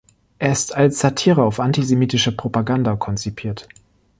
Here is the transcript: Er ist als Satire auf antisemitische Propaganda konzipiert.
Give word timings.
Er 0.39 0.51
ist 0.51 0.73
als 0.75 0.97
Satire 0.99 1.43
auf 1.43 1.59
antisemitische 1.59 2.31
Propaganda 2.35 2.95
konzipiert. 2.95 3.69